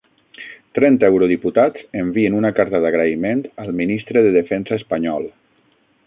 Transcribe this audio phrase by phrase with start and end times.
[0.77, 5.29] Trenta eurodiputats envien una carta d'agraïment al ministre de Defensa espanyol